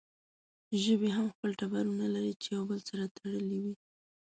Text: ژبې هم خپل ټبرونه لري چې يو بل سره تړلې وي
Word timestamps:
ژبې 0.83 1.09
هم 1.15 1.25
خپل 1.33 1.49
ټبرونه 1.59 2.05
لري 2.15 2.33
چې 2.41 2.47
يو 2.55 2.63
بل 2.69 2.79
سره 2.89 3.03
تړلې 3.17 3.57
وي 3.63 3.73